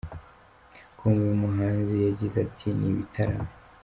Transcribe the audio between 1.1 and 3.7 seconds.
uyu muhanzi yagize ati Ni ibitaramo.